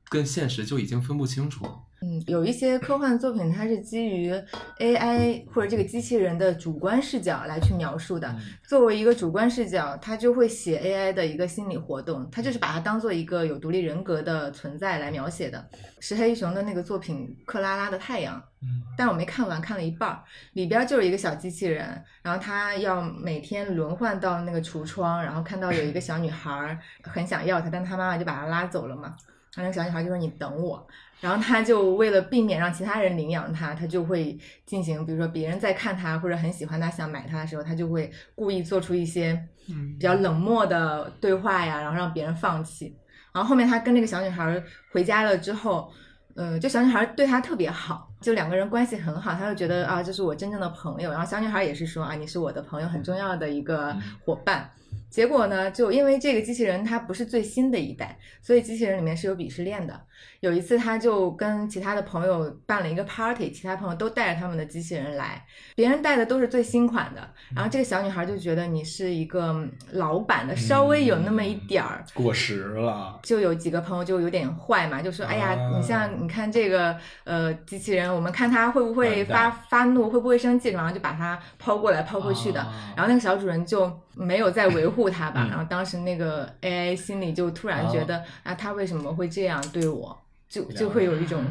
[0.09, 1.81] 跟现实就已经分不清楚了。
[2.05, 4.31] 嗯，有一些科幻作品，它是基于
[4.79, 8.29] AI 或者这个机器人的主观视角来去描述的。
[8.29, 15.65] 嗯作为一个主观视角，它就会写 AI 的一个心理活动，它就是把它当做一个有独立人格的存在来描写的。
[16.01, 20.23] 石黑一雄的那个作品《克拉拉的太阳》，嗯但我没看完，看了一半儿，
[20.55, 21.87] 里边就是一个小机器人，
[22.23, 29.15] 然后它要每天轮换到那个橱窗，然后看到有一个小女孩儿很想要它，但她妈妈就把它拉走了嘛。
[29.55, 30.85] 然后那个小女孩就说：“你等我。”
[31.25, 39.31] 然后他就为了避免让其他人领养他，他就会进行，比如说别人在看他或者很喜欢他想买他的时候，他就会故意做出一些
[39.71, 42.95] 嗯比较冷漠的对话呀，然后让别人放弃。
[43.33, 45.91] 然后后面他跟那个小女孩回家了之后，
[46.37, 51.11] 呃，就小女孩对他特别好，就两个人关系很好，他就觉得啊，这是我真正的朋友。
[51.11, 54.71] 然后小女孩也是说啊，你是我的朋友，很重要的一个嗯伙伴。
[55.11, 60.01] 结果呢，就因为这个机器人它不是最新的一代，所以机器人里面是有鄙视链的。
[60.45, 65.43] 有一次，他就跟其他的朋友办了一个 party，其他朋友都带着他们的机器人来，
[65.75, 67.27] 别人带的都是最新款的。
[67.57, 72.05] 然后这个小女孩就觉得你是一个嗯老版的，稍微有那么一点儿。
[72.13, 82.61] 过时了，就有几个朋友就有点坏嘛，就说：“哎呀，啊你像你看这个呃机器人，我们看它会不会发发怒，会不会生气，然后就把它抛过来抛过去的。
[82.61, 90.17] 啊然后那个小主人就没有再维护它吧，嗯然后当时那个 AI 心里就突然觉得啊，他为什么会这样对我，
[90.49, 91.43] 就就会有一种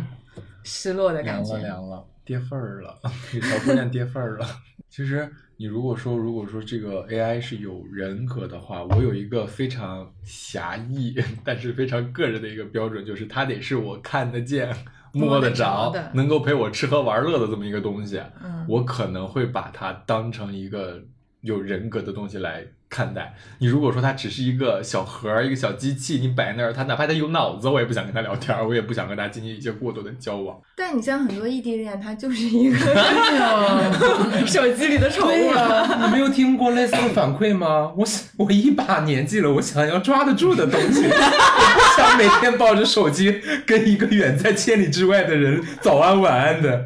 [0.64, 1.58] 失落的感觉。
[1.58, 3.00] 凉了凉了，跌份儿了，
[3.32, 4.48] 给小姑娘跌份儿了。
[4.90, 5.28] 其实
[5.58, 14.76] 你如果说如果说这个 AI 是有人格的话，我有一个非常狭义但是非常个人的一个标准，就是它得是我看得见、
[15.12, 18.22] 摸得着能够陪我吃喝玩乐的这么一个东西。
[18.44, 21.04] 嗯，我可能会把它当成一个
[21.44, 23.36] 有人格的东西来看待。
[23.60, 30.58] 你如果说它只是一个小盒儿、一个小机器，你摆那儿，它哪怕它有脑子，我也不想跟它聊天儿，我也不想跟它进行一些过多的交往。
[30.76, 33.92] 但你像很多异地恋，它就是一个呀，
[34.48, 35.52] 手机里的宠对物。
[35.52, 37.92] 啊、 你没有听过类似的反馈吗？
[37.98, 46.86] 我想我一把年纪了，我想要抓得住的东西， 我不想每天抱着手机跟一个远在千里之外的人早安晚安的，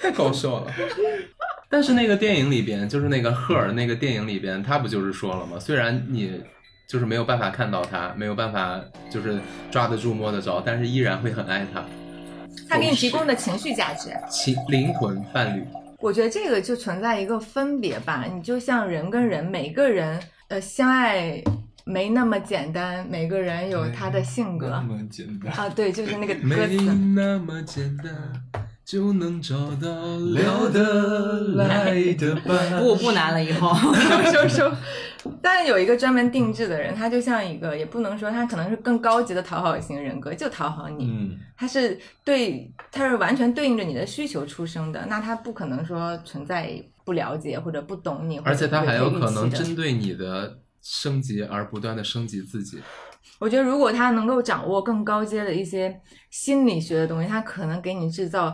[0.00, 0.72] 太搞笑了。
[1.70, 5.56] 但是那个电影里边，就是那个赫尔那个电影里边，他不就是说了吗？
[5.58, 6.42] 虽然你
[6.88, 9.38] 就是没有办法看到他，没有办法就是
[9.70, 11.84] 抓得住摸得着，但是依然会很爱他，
[12.68, 14.10] 他给你提供的情绪价值。
[14.28, 15.64] 情灵魂伴侣。
[16.00, 21.40] 我觉得这个就存在一个分别吧，你就像人跟人，每个人呃相爱
[21.84, 25.52] 没那么简单，每个人有他的性格那么简单。
[25.52, 26.92] 啊，对，就是那个歌没词。
[27.14, 28.06] 那么简单，
[28.90, 32.82] 就能找到聊得来的伴。
[32.82, 33.72] 不不难了，以后。
[34.24, 34.72] 收收收，
[35.40, 41.04] 但有一个专门定制的人，他就像一个，也不能说他可能是更高级的讨好型人格，就讨好你。
[41.04, 52.80] 嗯，他是对，他是完全对应着你的需求出生的，那他不可能说存在不了解或者不懂你，而且他还有可能针对你的升级而不断的升级自己。
[53.38, 56.00] 我觉得如果他能够掌握更高阶的一些
[56.30, 58.52] 心理学的东西，他可能给你制造。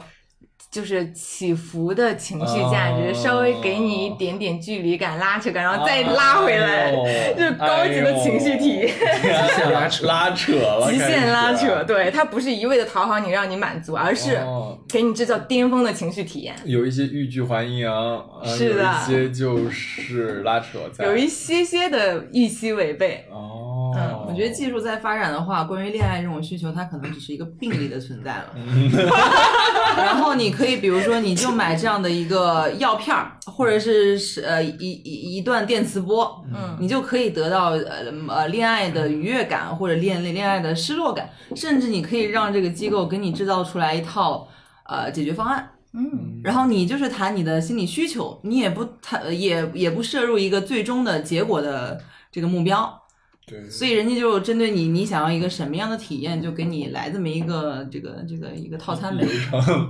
[0.77, 3.15] 就是起伏的情绪价值，哦。
[3.15, 8.87] 稍微给你一点点距离感、拉扯感，然后再拉回来，哎 就是高级的情绪体。
[8.93, 10.07] 极限拉扯。
[10.07, 14.79] 拉扯了，极限拉扯，对，它不是一味的讨好你让你满足，而是哦。
[14.87, 16.55] 给你制造巅峰的情绪体验。
[16.67, 28.47] 有一些欲拒还迎，呃是的有一些就是拉扯，有一些些的预期违背，哦，嗯我觉得技术在发展的话，关于恋爱这种需求，它可能只是一个病理的存在了。
[29.97, 36.77] 然后你可以，比如说，你就买这样的一个药片儿，或者是是呃一一一段电磁波，嗯。
[36.79, 44.47] 你就可以得到呃呃恋爱的愉悦感，或者恋恋爱的失落感，甚至你可以让这个机构给你制造出来一套
[44.87, 45.71] 呃解决方案。
[45.95, 51.99] 嗯，然后你就是谈你的心理需求，你也不谈，呃也也不摄入一个最终的结果的
[52.31, 53.03] 这个目标，
[53.47, 59.25] 对，所以人家就针对你，你想要一个什么样的体验，就给你来这么一个这个这个一个套餐呗，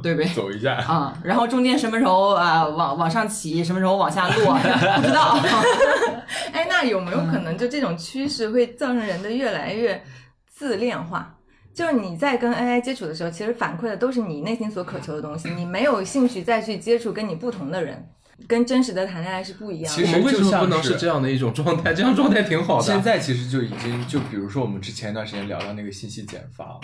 [0.03, 0.25] 对呗？
[0.37, 5.39] 走一下，啊、然后中间什么时候啊、往往上起，什么时候往下落，不知道。
[6.53, 10.05] 哎，那有没有可能就这种趋势会造成人的越来越
[10.47, 11.35] 自恋化？
[11.73, 18.07] 就是你在跟 AI 接触的时候，其实反馈的都是你内心所渴求的东西，你没有兴趣再去接触跟你不同的人，
[18.47, 20.03] 跟真实的谈恋爱是不一样的。
[20.03, 21.95] 其实我们为什么不能是是这样的一种状态？
[21.95, 22.85] 这样状态挺好的。
[22.85, 26.81] 现在其实就已经，就比如说我们之前一段时间聊到那个信息茧房，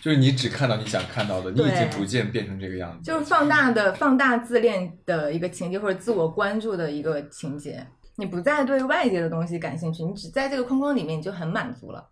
[0.00, 3.02] 就是你只看到你想看到的，你已经逐渐变成这个样子。
[3.02, 7.86] 就是放大的放大自恋的一个情节，或者自我关注的一个情节。
[8.16, 12.06] 你不再对外界的东西感兴趣，你只在这个框框里面，你就很满足了。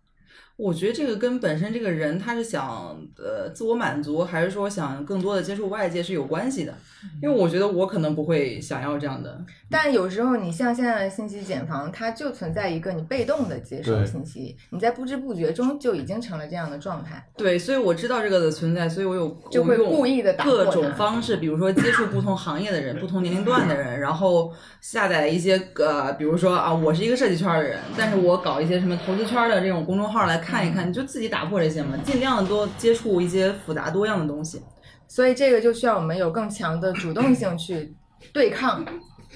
[0.61, 6.73] 我觉得这个跟本身这个人他是想呃自我满足，还是说想更多的接触外界是有关系的。
[7.19, 9.43] 因为我觉得我可能不会想要这样的。
[9.71, 17.25] 但有时候你像现在的信息茧房，它就存在一个你被动的接受信息，你在不知不觉中就已经成了这样的状态。
[17.35, 34.61] 对，所以我知道这个的存在，所以我有就会故意的打各种方式，比如说接触不同行业的人、不同年龄段的人，然后下载一些呃，比如说啊，我是一个设计圈的人，但是我搞一些什么投资圈的这种公众号来看一看，你就自己打破这些嘛，尽量多接触一些复杂多样的东西。
[35.07, 37.93] 所以这个就需要我们有更强的主动性去
[38.33, 38.85] 对抗。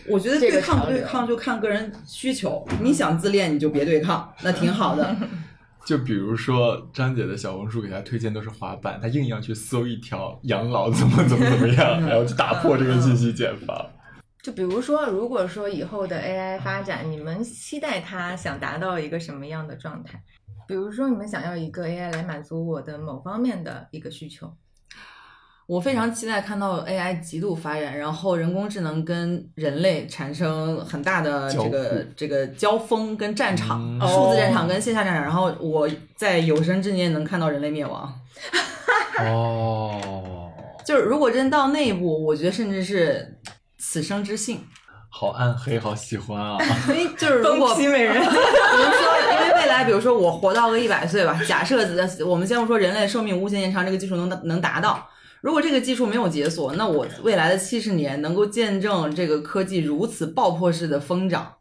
[0.07, 5.15] 我觉得对抗不对抗就看个人需求，你想自恋你就别对抗，那挺好的。
[5.85, 13.85] 就比如说张姐的小红书给她推荐都是滑板，她硬要去搜一条养老怎么怎么怎么样， 然后去打破这个信息茧房。
[14.41, 20.21] 就比如说，如果说以后的 AI 发展，你们期待它想达到一个什么样的状态？
[20.67, 24.51] 比如说，你们想要一个 AI 来满足我的某方面的一个需求。
[25.67, 38.13] 我非常期待看到 AI 极度发展，然后人工智能跟人类产生很大的这个这个交锋跟战场，嗯数字战场跟线下战场，然后我在有生之年能看到人类灭亡。
[39.21, 40.51] 哦，
[40.85, 43.39] 就是如果真到那一步，我觉得甚至是
[43.79, 44.63] 此生之幸。
[45.09, 46.57] 好暗黑，好喜欢啊！
[47.17, 48.21] 就是如果 东西美人
[49.75, 51.77] 来，比如说我活到个一百岁吧，假设
[52.25, 55.07] 我们先不说人类寿命无限延长这个技术能能达到，
[55.41, 61.55] 如果这个技术没有解锁，那我未来的七十年能够见证这个科技如此爆破式的疯长，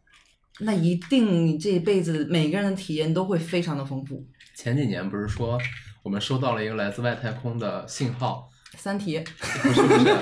[0.61, 4.25] 那一定你这一辈子每个人的体验都会非常的丰富。
[4.55, 5.59] 前几年不是说
[6.03, 9.23] 我们收到了一个来自外太空的信号，三体，
[9.63, 10.17] 不是不是，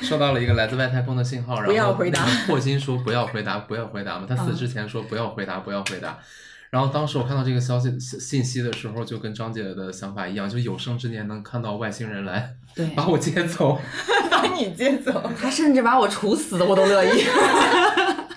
[0.00, 4.26] 收到了一个来自外太空的信号，然后不要回答霍金说不要回答，不要回答嘛。
[4.26, 6.18] 他死之前说不要回答，不要回答。
[6.74, 13.78] 然后当时我看到这个消息信信息的时候，就跟张姐的想法一样，就有生之年能看到外星人来对，把我接走。
[14.28, 15.30] 把你接走。
[15.40, 17.22] 他甚至把我处死的我都乐意。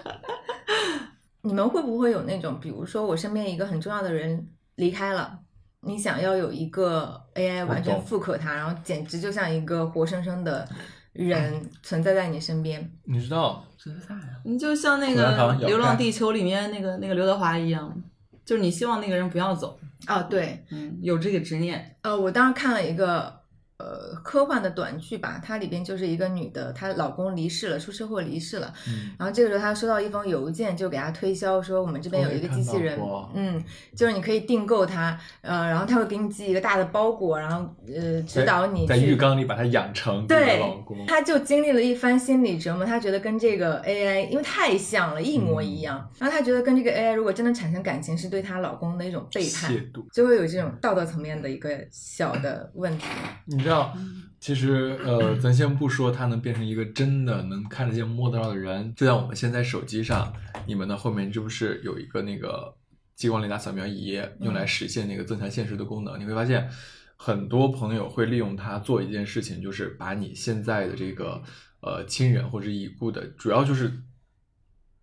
[1.41, 5.39] 你们会不会有那种，比如说我身边一个很重要的人离开了，
[5.82, 10.69] 你想要有一个 AI 完全复刻他，然后简直就像一个活生生的
[11.12, 12.88] 人存在在你身边。
[13.06, 13.65] 你知道
[14.45, 17.91] 你就像那个《流浪地球》里面那个那个刘德华一样，
[18.47, 21.98] 就是你希望那个人不要走，啊，对，嗯，有这个执念。
[22.02, 23.37] 呃，我当时看了一个
[23.78, 33.00] 呃科幻的短剧吧，它里边就是一个女的，她老公离世了，出车祸离世了，嗯，然后这个时候她收到一封邮件，就给她推销说我们这边有一个机器人
[33.36, 33.63] 嗯，
[33.96, 40.60] 就是你可以订购它，呃，然后他会给你寄一个大的包裹，然后呃指导你在浴缸里把它养成对，，
[41.08, 49.71] 她就经历了一番心理折磨，她觉得跟这个 AI 因为太像了，一模一样，然后她觉得跟这个 AI 如果真的产生感情，是对她老公的一种背叛，
[50.12, 53.06] 就会有这种道德层面的一个小的问题。
[53.46, 53.98] 你知道，
[54.40, 60.32] 其实呃，咱先不说它能变成一个真的能看得见、摸得到的人，就像我们现在手机上，
[60.65, 62.74] 你们的后面这不是有一个那个
[63.15, 66.20] 激光雷达扫描仪，用来实现那个增强现实的功能？
[66.20, 66.70] 你会发现，
[67.15, 71.42] 很多朋友会利用它做一件事情，就是把你现在的这个
[71.82, 73.92] 呃亲人或者已故的，主要就是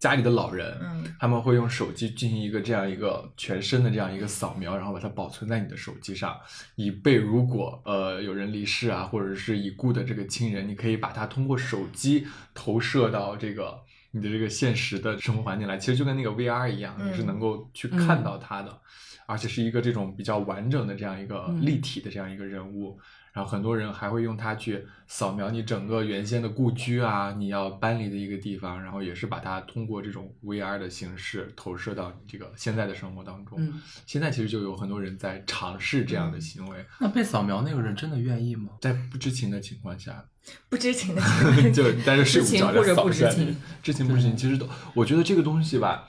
[0.05, 1.05] 家里的老人，嗯。
[1.18, 6.38] 他们会用手机进行一个这样一个全身的这样一个扫描，然后把它保存在你的手机上，
[6.74, 13.80] 以备如果呃有人离世啊，或者是已故的这个亲人，你可以把它通过手机投射到这个
[14.11, 18.80] 你的这个现实的生活环境来，其实就跟那个 VR 一样，嗯你是能够去看到它的，
[19.26, 21.64] 而且是一个这种比较完整的这样一个嗯。
[21.64, 22.98] 立体的这样一个人物。
[23.35, 33.59] 然后很多人还会用它去扫描你整个原先的故居啊，你要搬离的一个地方，然后也是把它通过这种 VR 的形式投射到你这个现在的生活当中。
[33.59, 38.70] 嗯，现在其实就有很多人在尝试这样的行为，那被扫描那个人真的愿意吗？
[38.80, 40.24] 在不知情的情况下，
[40.70, 46.09] 不知情的情况下就但是睡午觉知情或者在扫一下不知情你，知情不知情，其实都，我觉得这个东西吧，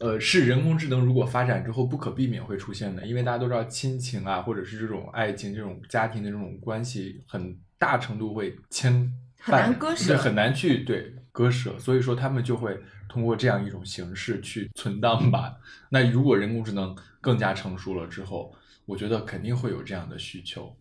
[0.00, 8.92] 呃，是人工智能如果发展之后不可避免会出现的，因为大家都知道亲情啊，或者是这种爱情、这种家庭的这种关系，很大程度会牵
[9.38, 12.78] 很难绊割舍对，很难去对割舍，所以说他们就会
[13.08, 15.58] 通过这样一种形式去存档吧。
[15.90, 18.54] 那如果人工智能更加成熟了之后，
[18.86, 20.74] 我觉得肯定会有这样的需求。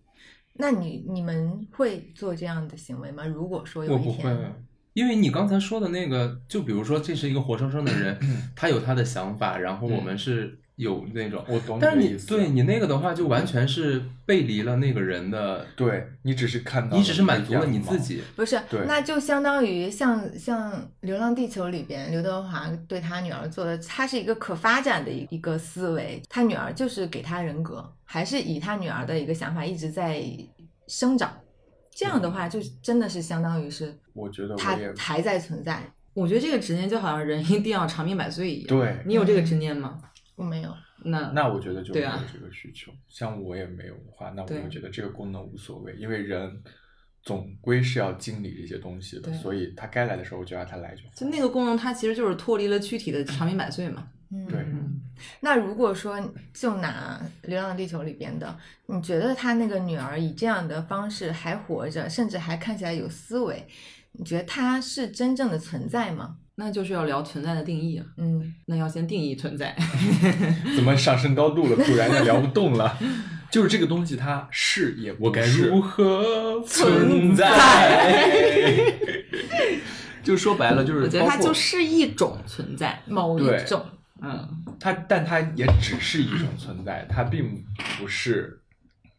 [0.53, 3.25] 那你你们会做这样的行为吗？
[3.25, 4.53] 如果说有我不一天，会，
[4.99, 8.19] 因为你刚才说的那个，就比如说这是一个活生生的人，
[8.53, 18.21] 他有他的想法，然后我们是有那种，我懂你但是你的意思，对你那个的话，就完全是背离了那个人的，对你只是看到你只是满足了你自己。
[18.35, 30.21] 不是，那就相当于像像《流浪地球》里边刘德华对他女儿做的，他是一个可发展的一一个思维，他女儿就是给他人格，还是以他女儿的一个想法一直在
[30.87, 31.31] 生长，
[31.95, 35.81] 这样的话就真的是相当于是我觉得他我也还在存在。
[36.13, 38.67] 我觉得这个执念就好像人 一定要长命百岁一样。
[38.67, 40.01] 对你有这个执念吗？
[40.35, 42.91] 我没有，那那我觉得就没有这个需求。
[43.07, 46.61] 像我也没有的话，那我觉得这个功能无所谓，因为人
[47.21, 51.09] 总归是要经历这些东西的，所以他该来的时候就让他来就好。
[51.13, 54.07] 就那个功能，它其实就是脱离了躯体的长命百岁嘛。
[54.31, 55.01] 嗯，对嗯，
[55.41, 56.17] 那如果说
[56.53, 63.67] 就拿《流浪地球》里边的，你觉得他那个女儿以这样的方式还活着，甚至还看起来有思维，
[64.13, 66.37] 你觉得它是真正的存在吗？
[66.55, 68.05] 那就是要聊存在的定义了。
[68.17, 69.73] 嗯，那要先定义存在。
[70.75, 71.75] 怎么上升高度了？
[71.85, 72.97] 突然就聊不动了。
[73.49, 77.49] 就是这个东西，它是也不我该是如何存在？
[80.21, 83.01] 就说白了，就是我觉得它就是一种存在。
[83.07, 83.83] 某一种，
[84.21, 84.47] 嗯，
[84.79, 87.63] 它，但它也只是一种存在，它并
[87.97, 88.61] 不是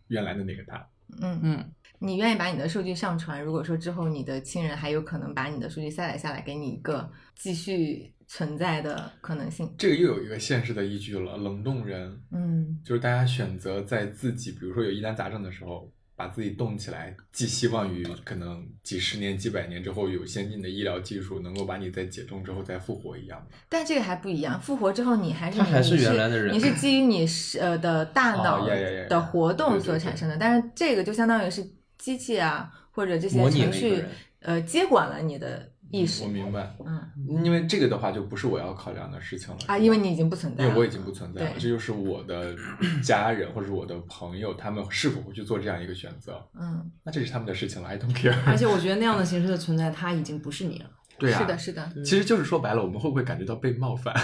[0.08, 0.86] 原来的那个它。
[1.20, 1.72] 嗯嗯，
[2.02, 3.42] 你愿意把你的数据上传？
[3.42, 9.70] 如果说之后你的亲人还有可能把你的数据下载下来，给你一个继续存在的可能性。
[9.76, 23.46] 这个又有一个现实的依据了，冷冻人嗯就是大家选择在自己，比如说有疑难杂症的时候，把自己冻起来，寄希望于可能几十年、几百年之后有先进的医疗技术能够把你在解冻之后再复活一样。
[23.68, 28.66] 但这个还不一样，复活之后你还是你他还是原来的人你是基于你是呃的大哦脑
[29.08, 31.62] 的活动所产生的，但是这个就相当于是
[32.00, 34.02] 机器啊或者这些程序
[34.40, 36.24] 呃接管了你的意识。
[36.24, 37.00] 我，明白，嗯。
[37.44, 42.54] 因为这个的话就不是我要考量的事情了啊，因为你已经不存在了，因为我已经不存在了，这就是我的
[43.02, 48.34] 家人或者是我的朋友，他们是否会去做这样一个选择，嗯，那这是他们的事情了，I don't care。
[48.46, 50.86] 而且我觉得那样的形式的存在，它已经不是你了。
[51.18, 54.14] 对啊，是的，是的，其实就是说白了，我们会不会感觉到被冒犯？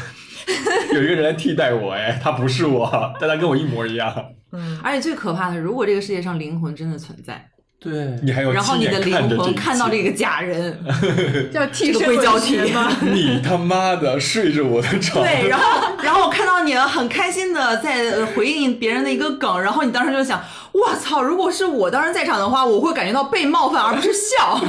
[0.95, 2.89] 有一个人来替代我，哎，他不是我，
[3.21, 4.33] 但他跟我一模一样。
[4.53, 7.51] 嗯，而且最可怕的，如果这个世界上灵魂真的存在，
[7.89, 10.77] 对，你还有然后你的灵魂看到这个，假人，
[11.55, 12.97] 叫替这个身硅胶体文学吗？
[13.01, 24.61] 你他妈的睡着我的床，对， 然后然后我看到你很开心的在呃回应别人的一个梗，然后你当时就想，我操，如果是我当时在场的话，我会感觉到被冒犯，而不是笑。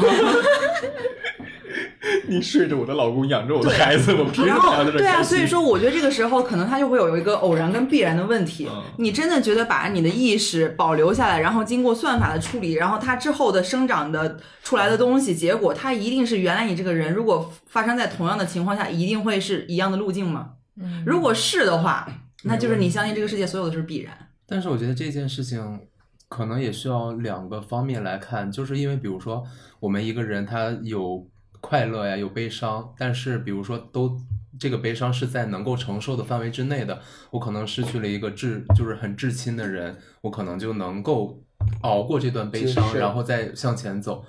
[2.28, 8.68] 你睡着我的老公，养着我的孩子，我凭什然么要在这后对啊，所以说我觉得这个时候可能他就会有一个偶然跟必然的问题。
[8.70, 20.52] 嗯你真的觉得把你的意识保留下来，然后经过算法的处理，然后它之后的生长的出来的东西，结果它一定是原来你这个人如果发生在同样的情况下，一定会是一样的路径吗？
[20.82, 22.08] 嗯，如果是的话，
[22.44, 24.18] 那就是你相信这个世界所有的是必然。
[24.48, 25.80] 但是我觉得这件事情
[26.28, 29.44] 可能也需要两个方面来看，就是因为比如说
[29.80, 31.26] 我们一个人他有
[31.62, 34.18] 快乐呀，有悲伤，但是比如说都
[34.60, 37.02] 这个悲伤是在能够承受的范围之内的，
[37.32, 41.44] 我可能失去了一个至就是很至亲的人，我可能就能够
[41.82, 44.26] 熬过这段悲伤，然后再向前走。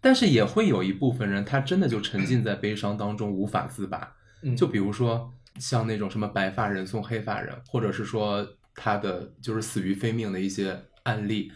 [0.00, 4.16] 但是也会有一部分人，他真的就沉浸在悲伤当中无法自拔。
[4.42, 11.52] 嗯就比如说像那种什么白发人送黑发人，或者是说他的就是死于非命的一些案例，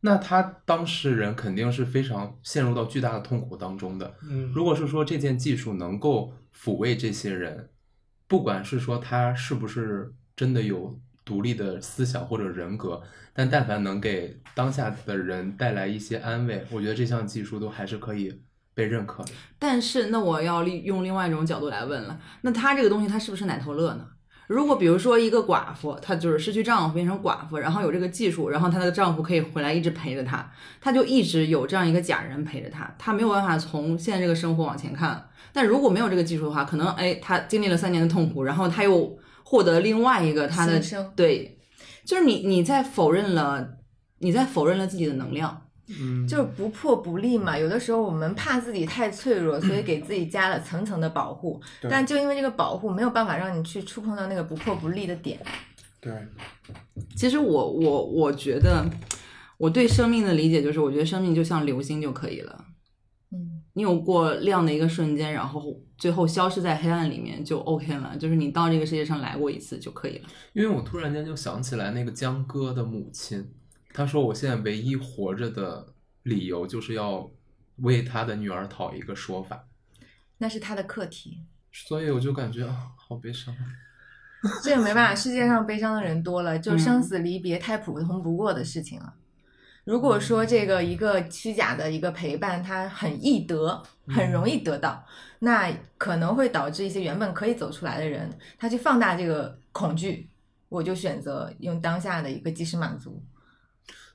[0.00, 4.14] 那他当事人肯定是非常陷入到巨大的痛苦当中的。
[4.22, 7.70] 嗯如果是说这件技术能够抚慰这些人，
[8.26, 18.40] 不管是说他是不是真的有独立的思想或者人格，但但凡能给当下的人带来一些安慰，我觉得这项技术都还是可以
[18.74, 19.32] 被认可的。
[19.58, 24.06] 但是，那我要利用另外一种角度来问了，那他这个东西他是不是奶头乐呢？
[24.48, 35.28] 如果比如说一个寡妇，她就是失去丈夫变成寡妇，然后有这个技术，然后她的丈夫可以回来一直陪着她，她就一直有这样一个假人陪着她，她没有办法从现在这个生活往前看。
[35.52, 41.58] 但如果没有这个技术的话，可能哎，她经历了三年的痛苦，然后她又获得另外一个她的生对，
[42.04, 43.76] 就是你你在否认了
[44.20, 45.67] 你在否认了自己的能量。
[46.00, 47.58] 嗯就是不破不立嘛。
[47.58, 51.60] 有的时候我们怕自己太脆弱，所以给自己加了层层的保护。
[51.80, 55.38] 对但就因为这个保护，没有办法让你去触碰到那个不破不立的点。
[56.00, 56.12] 对，
[57.16, 58.84] 其实我我我觉得，
[59.56, 62.64] 我对生命的理解就是，我觉得生命就像流星就可以了。
[63.32, 70.28] 嗯，你有过亮的一个瞬间，然后最后消失在黑暗里面就 OK 了，就是你到这个世界上来过一次就可以了。
[70.52, 73.44] 因为我突然间就想起来那个江哥的母亲，
[73.92, 77.30] 她说我现在唯一活着的理由就是要
[77.76, 79.66] 为他的女儿讨一个说法，
[80.38, 81.44] 那是他的课题。
[81.72, 83.54] 所以我就感觉啊，好悲伤。
[84.62, 89.14] 这也没办法，世界上悲伤的人多了，就嗯生死离别太普通不过的事情了。
[89.84, 95.04] 如果说这个一个虚假的一个陪伴，它很易得，很容易得到，
[95.40, 100.28] 那可能会导致一些原本可以走出来的人，他去放大这个恐惧。
[100.68, 103.22] 我就选择用当下的一个及时满足。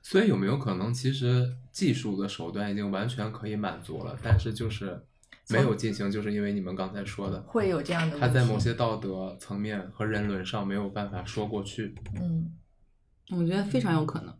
[0.04, 5.02] 所以有没有可能，其实技术的手段已经完全可以满足了，但是就是
[5.48, 8.20] 没有进行，就是因为你们刚才说的，会有这样的问题。
[8.20, 11.94] 他在某些道德层面和人伦上没有办法说过去。
[12.20, 12.54] 嗯，
[13.30, 14.34] 我觉得非常有可能。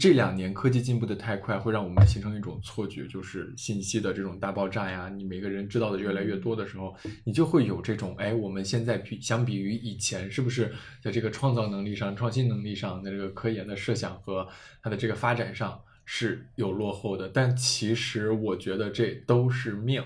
[0.00, 10.72] 这两年科技进步的太快，会让我们形成一种错觉，就是信息的这种大爆炸呀，你每个人知道的越来越多的时候，你就会有这种，哎，我们现在比相比于以前，是不是
[11.02, 14.48] 在这个创造能力上、创新能力上在这个科研的设想和
[14.82, 17.28] 它的这个发展上是有落后的？
[17.28, 20.02] 但其实我觉得这都是命，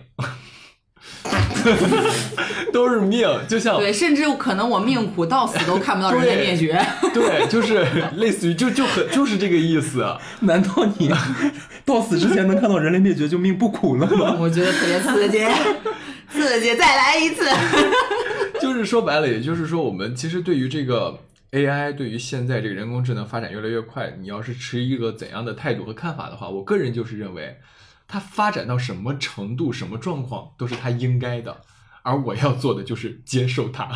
[2.73, 6.79] 都是命，就像对，甚至可能我命苦到死都看不到人类灭绝。
[7.15, 7.87] 对，就是
[8.17, 10.05] 类似于就就很就是这个意思。
[10.41, 11.11] 难道你
[11.85, 14.37] 到死之前能看到人类灭绝就命不苦了吗？
[14.39, 15.39] 我觉得特别刺激，
[16.31, 17.49] 刺激，再来一次。
[18.61, 21.19] 就是说白了，也就是说，我们其实对于这个
[21.53, 27.57] AI，对于现在这个人工智能发展越来越快，你要是持一个怎样的态度和看法的话，我个人就是认为，
[28.07, 31.63] 它发展到什么程度、什么状况都是它应该的，
[32.03, 33.89] 而我要做的就是接受它。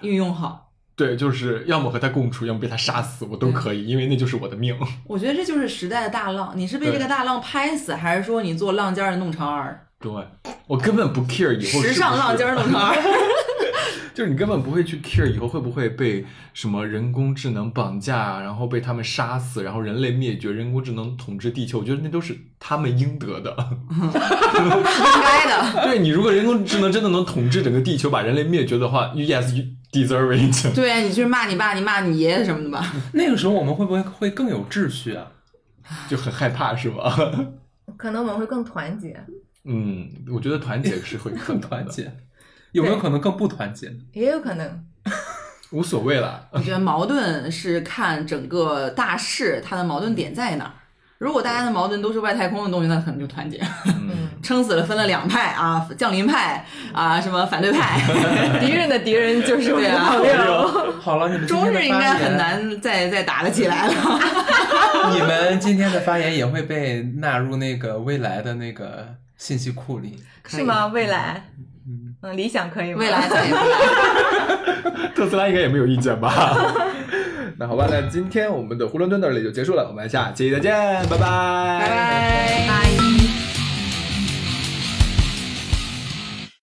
[0.00, 4.76] 运用好，对，就是要么和他共处，要么被他杀死，我都可以，因为那就是我的命。
[5.06, 6.52] 我觉得这就是时代的大浪。
[6.56, 9.86] 你是被这个大浪拍死，还是说你做浪尖儿的弄潮儿？
[10.00, 10.10] 对
[10.66, 12.96] 我根本不 care 以后是是时尚浪尖儿弄潮儿。
[14.14, 23.56] 就是你根本不会去 care 以后会不会被什么人工智能绑架，然后被他们杀死，然后人类灭绝，人工智能统治地球，我觉得那都是他们应得的。
[23.90, 24.12] 应
[25.22, 25.84] 该的。
[25.86, 30.54] 对你，如果人工智能真的能统治整个地球，把人类灭绝的话，yes you deserve it。
[30.76, 32.92] 对啊，你去骂你爸、你骂你爷爷什么的吧。
[33.12, 35.26] 那个时候我们会不会会更有秩序啊？
[36.08, 37.14] 就很害怕是吧？
[37.96, 39.14] 可能我们会更团结，
[39.64, 42.10] 嗯，我觉得团结是会更团，结，
[42.72, 43.96] 有没有可能更不团结呢？
[44.12, 44.84] 也有可能。
[45.72, 46.46] 无所谓了。
[46.50, 50.72] 我觉得矛盾是看整个大势，它的矛盾点在哪儿。
[51.16, 53.58] 如果大家的矛盾都是外太空的东西，那可能就团结。
[53.86, 58.00] 嗯， 撑死了分了两派啊，降临派啊，什么反对派。
[58.60, 60.92] 敌人的敌人就是对啊朋友。
[61.00, 62.36] 好了，你们中日应该很。
[62.36, 63.94] 难再再打得起来了。
[65.14, 70.20] 你们今天的发言也会被纳入那个未来的那个信息库里。
[70.44, 70.86] 是吗？
[70.88, 71.64] 未来，嗯，
[72.30, 72.98] 理想可以吗？
[73.00, 75.10] 未来再也不来。
[75.14, 76.56] 特斯拉应该也没有意见吧？
[77.58, 80.72] 那好吧，那今天我们的囫囵吞到这里就结束了，我们下期再见，
[81.10, 81.88] 拜拜，拜
[82.68, 83.11] 拜。